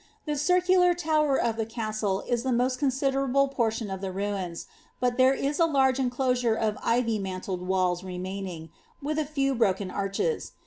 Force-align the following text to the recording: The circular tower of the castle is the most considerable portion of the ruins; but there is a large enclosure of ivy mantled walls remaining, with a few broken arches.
The 0.25 0.35
circular 0.35 0.95
tower 0.95 1.39
of 1.39 1.57
the 1.57 1.65
castle 1.67 2.21
is 2.21 2.41
the 2.41 2.51
most 2.51 2.79
considerable 2.79 3.47
portion 3.49 3.91
of 3.91 4.01
the 4.01 4.11
ruins; 4.11 4.65
but 4.99 5.17
there 5.17 5.35
is 5.35 5.59
a 5.59 5.67
large 5.67 5.99
enclosure 5.99 6.55
of 6.55 6.79
ivy 6.83 7.19
mantled 7.19 7.61
walls 7.61 8.03
remaining, 8.03 8.71
with 8.99 9.19
a 9.19 9.25
few 9.25 9.53
broken 9.53 9.91
arches. 9.91 10.53